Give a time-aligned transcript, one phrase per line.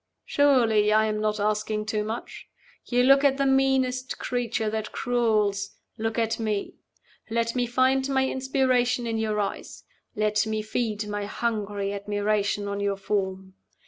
[0.25, 2.49] "Surely I am not asking too much?
[2.87, 6.73] You look at the meanest creature that crawls look at Me.
[7.29, 9.83] Let me find my inspiration in your eyes.
[10.15, 13.53] Let me feed my hungry admiration on your form.